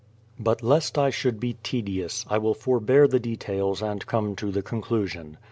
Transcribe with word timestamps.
But 0.39 0.63
lest 0.63 0.97
I 0.97 1.11
should 1.11 1.39
be 1.39 1.57
tedious, 1.61 2.25
I 2.27 2.39
will 2.39 2.55
forbear 2.55 3.07
the 3.07 3.19
details 3.19 3.83
and 3.83 4.03
come 4.07 4.35
to 4.37 4.49
the 4.49 4.63
conclusion. 4.63 5.37